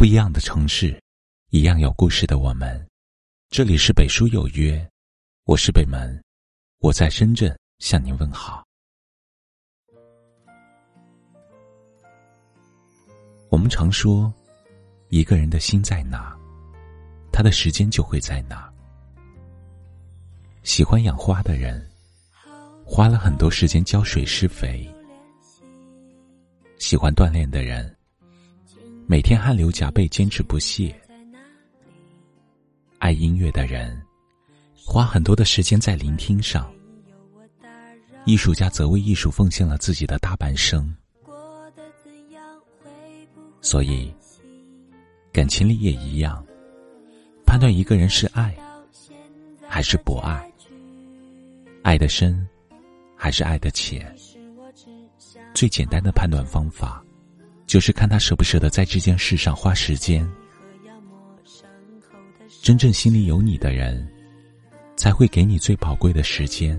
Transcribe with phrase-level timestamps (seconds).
[0.00, 0.98] 不一样的城市，
[1.50, 2.88] 一样有故事的我们。
[3.50, 4.90] 这里是北书有约，
[5.44, 6.18] 我是北门，
[6.78, 8.64] 我在深圳向您问好。
[13.50, 14.32] 我们常说，
[15.10, 16.34] 一个人的心在哪，
[17.30, 18.72] 他的时间就会在哪。
[20.62, 21.86] 喜欢养花的人，
[22.86, 24.88] 花了很多时间浇水施肥；
[26.78, 27.94] 喜欢锻炼的人。
[29.10, 30.94] 每天汗流浃背，坚持不懈。
[33.00, 34.00] 爱音乐的人，
[34.76, 36.72] 花很多的时间在聆听上。
[38.24, 40.94] 艺术家则为艺术奉献了自己的大半生。
[43.60, 44.14] 所以，
[45.32, 46.46] 感情里也一样，
[47.44, 48.56] 判断一个人是爱
[49.66, 50.48] 还是不爱，
[51.82, 52.48] 爱的深
[53.16, 54.14] 还是爱的浅，
[55.52, 57.04] 最简单的判断方法。
[57.70, 60.28] 就是看他舍不舍得在这件事上花时间。
[62.60, 64.04] 真正心里有你的人，
[64.96, 66.76] 才会给你最宝贵的时间。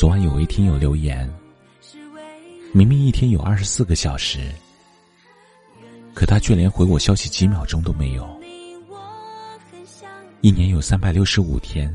[0.00, 1.30] 昨晚有位听友留言，
[2.72, 4.50] 明明一天有二十四个小时，
[6.14, 8.26] 可他却连回我消息几秒钟都没有。
[10.40, 11.94] 一年有三百六十五天，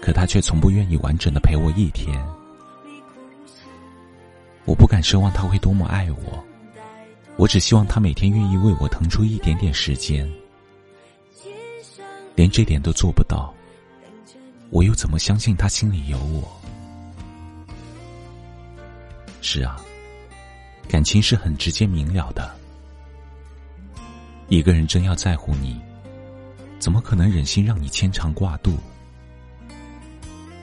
[0.00, 2.24] 可他却从不愿意完整的陪我一天。
[4.64, 6.44] 我不敢奢望他会多么爱我，
[7.34, 10.32] 我只希望他每天愿意为我腾出一点点时间。
[12.36, 13.52] 连这点都做不到，
[14.70, 16.48] 我又怎么相信他心里有我？
[19.48, 19.80] 是啊，
[20.88, 22.52] 感情是很直接明了的。
[24.48, 25.80] 一个人真要在乎你，
[26.80, 28.76] 怎么可能忍心让你牵肠挂肚？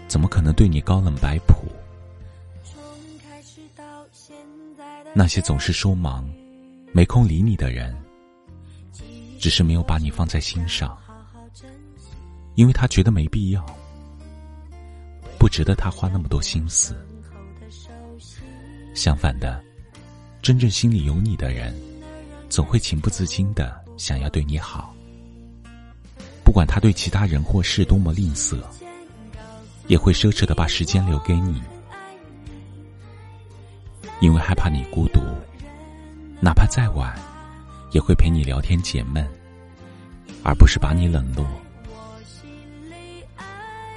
[0.10, 1.72] 怎么可能对你高冷摆谱？
[5.14, 6.30] 那些总是说忙、
[6.92, 7.96] 没空理你的人，
[9.40, 10.98] 只是没有把你放在心上，
[12.56, 13.66] 因为他觉得没必要，
[15.40, 16.94] 不值得他花那么多心思。
[18.94, 19.62] 相反的，
[20.42, 21.76] 真正心里有你的人，
[22.50, 24.94] 总会情不自禁的想要对你好。
[26.44, 28.58] 不管他对其他人或事多么吝啬，
[29.88, 31.62] 也会奢侈的把时间留给你，
[34.20, 35.20] 因为害怕你孤独，
[36.40, 37.18] 哪怕再晚，
[37.92, 39.28] 也会陪你聊天解闷，
[40.44, 41.46] 而不是把你冷落。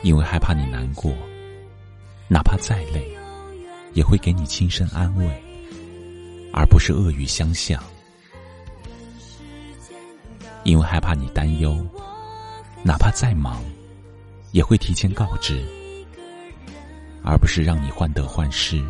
[0.02, 1.12] 因为害怕你难过，
[2.28, 3.14] 哪怕再累。
[3.96, 5.26] 也会给你轻声安慰，
[6.52, 7.82] 而不是恶语相向。
[10.64, 11.74] 因为害怕你担忧，
[12.82, 13.64] 哪怕再忙，
[14.52, 15.64] 也会提前告知，
[17.24, 18.84] 而不是让你患得患失。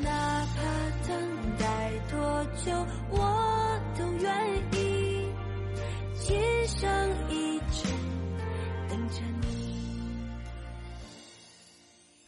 [0.00, 0.62] 哪怕
[1.08, 1.18] 等
[1.58, 4.32] 待多久，我都愿
[4.72, 5.26] 意，
[6.20, 6.88] 今生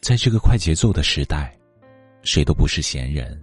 [0.05, 1.57] 在这个快节奏的时代，
[2.21, 3.41] 谁都不是闲人，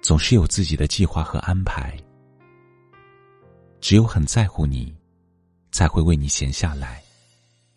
[0.00, 1.98] 总是有自己的计划和安排。
[3.80, 4.96] 只有很在乎你，
[5.72, 7.02] 才会为你闲下来，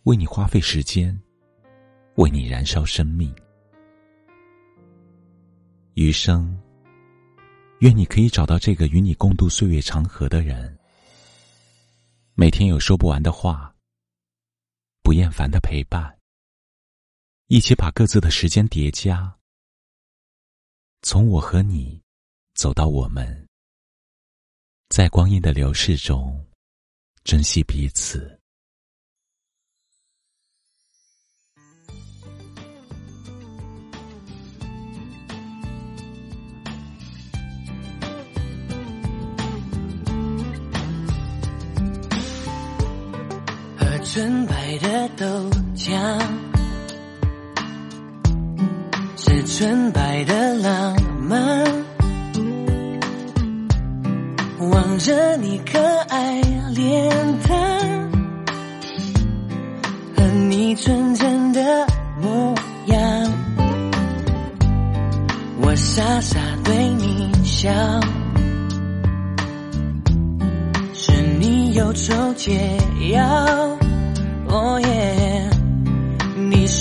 [0.03, 1.19] 为你花费时间，
[2.17, 3.33] 为你燃烧生命。
[5.95, 6.55] 余生，
[7.79, 10.77] 愿你可以找到这个与你共度岁月长河的人，
[12.35, 13.73] 每天有说不完的话，
[15.01, 16.14] 不厌烦的陪伴。
[17.47, 19.37] 一起把各自的时间叠加，
[21.03, 22.01] 从我和你
[22.55, 23.47] 走到我们，
[24.89, 26.43] 在光阴的流逝中
[27.23, 28.39] 珍惜彼此。
[43.77, 45.25] 和纯白的豆
[45.75, 46.54] 浆。
[49.45, 51.63] 纯白的浪漫，
[54.71, 56.41] 望着你可爱
[56.73, 57.09] 脸
[57.47, 58.09] 蛋
[60.17, 61.87] 和你纯真的
[62.19, 62.53] 模
[62.87, 62.99] 样，
[65.61, 67.71] 我傻傻对你笑，
[70.93, 72.77] 是你忧愁解
[73.11, 73.23] 药，
[74.49, 75.24] 哦耶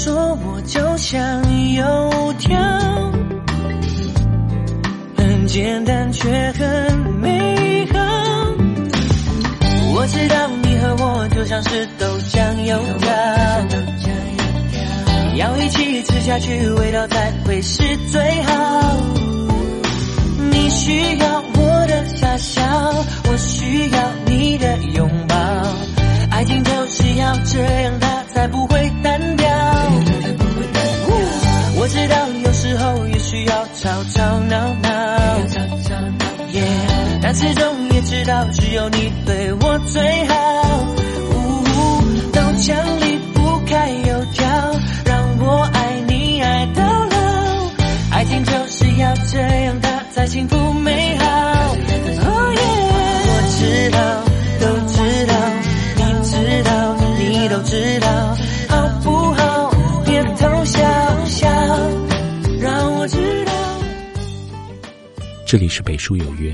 [0.05, 1.19] 说，我就像
[1.73, 2.59] 油条，
[5.17, 7.99] 很简单却很美好。
[9.95, 13.15] 我知道你和我就像是豆浆油条，
[15.37, 18.97] 要一起吃下去，味道才会是最好。
[20.50, 22.62] 你需要我的傻笑，
[23.31, 25.35] 我需要你的拥抱，
[26.31, 29.44] 爱情就是要这样，它才不会单调。
[32.29, 34.88] 有时候也需要吵吵闹闹
[36.53, 40.35] ，yeah, 但始终也知道只有你对我最好。
[41.31, 43.04] 呜豆浆
[65.46, 66.52] 这里是北书有约，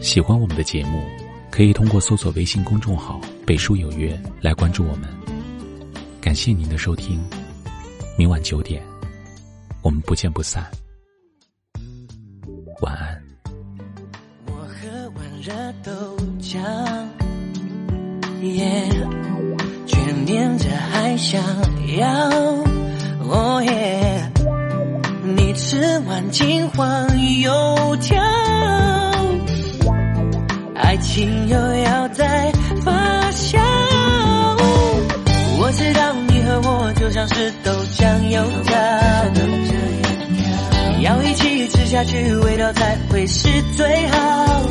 [0.00, 1.04] 喜欢我们的节目，
[1.50, 5.08] 可以通过搜索微信公众号“北书有约”来关注我们。
[6.20, 7.20] 感谢您的收听，
[8.16, 8.80] 明晚九点，
[9.82, 10.64] 我们不见不散。
[12.80, 13.20] 晚安。
[14.46, 15.52] 我喝完热
[15.82, 16.58] 豆浆，
[18.42, 18.88] 耶，
[19.84, 21.42] 眷恋着还想
[21.96, 22.30] 要，
[23.28, 24.32] 哦耶，
[25.36, 28.22] 你吃完金黄油条，
[31.00, 32.52] 情又要再
[32.84, 32.92] 发
[33.30, 33.58] 酵。
[35.60, 38.76] 我知道你和我就像是豆浆油条。
[41.00, 44.62] 要一起吃下去，味道才会是最好。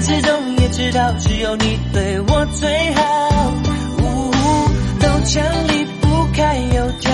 [0.00, 3.52] 始终也知道只有你对我最好。
[3.98, 4.30] 呜
[4.98, 7.12] 豆浆离不开油条，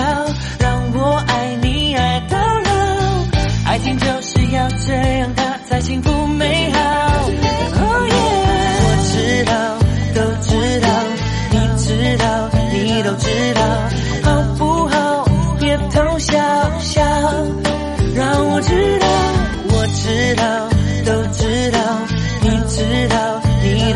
[0.59, 3.69] 让我爱你爱到老。
[3.69, 6.06] 爱情就是要这样，它才幸福。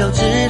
[0.01, 0.40] 都知